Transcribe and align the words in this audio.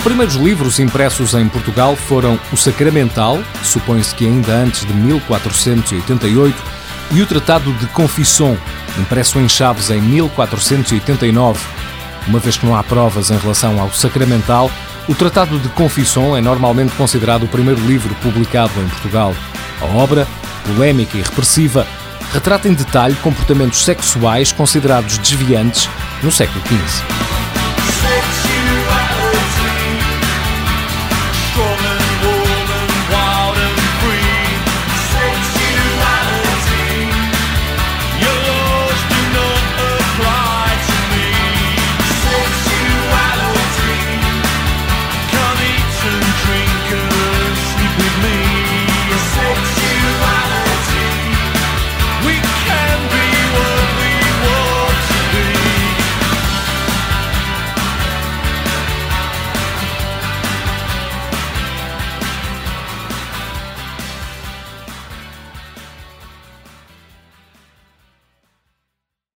primeiros 0.00 0.34
livros 0.36 0.78
impressos 0.78 1.34
em 1.34 1.46
Portugal 1.48 1.94
foram 1.94 2.38
o 2.52 2.56
Sacramental, 2.56 3.38
supõe-se 3.62 4.14
que 4.14 4.26
ainda 4.26 4.52
antes 4.52 4.86
de 4.86 4.94
1488, 4.94 6.56
e 7.12 7.20
o 7.20 7.26
Tratado 7.26 7.72
de 7.74 7.86
Confisson, 7.88 8.56
impresso 8.98 9.38
em 9.38 9.48
Chaves 9.48 9.90
em 9.90 10.00
1489. 10.00 11.60
Uma 12.26 12.38
vez 12.38 12.56
que 12.56 12.64
não 12.64 12.76
há 12.76 12.82
provas 12.82 13.30
em 13.30 13.36
relação 13.36 13.80
ao 13.80 13.92
Sacramental, 13.92 14.70
o 15.08 15.14
Tratado 15.14 15.58
de 15.58 15.68
Confisson 15.70 16.36
é 16.36 16.40
normalmente 16.40 16.94
considerado 16.94 17.42
o 17.42 17.48
primeiro 17.48 17.80
livro 17.80 18.14
publicado 18.22 18.72
em 18.80 18.88
Portugal. 18.88 19.34
A 19.82 19.86
obra, 19.96 20.26
polémica 20.66 21.18
e 21.18 21.22
repressiva, 21.22 21.86
retrata 22.32 22.68
em 22.68 22.74
detalhe 22.74 23.16
comportamentos 23.16 23.84
sexuais 23.84 24.52
considerados 24.52 25.18
desviantes 25.18 25.88
no 26.22 26.30
século 26.30 26.60
XV. 26.66 27.39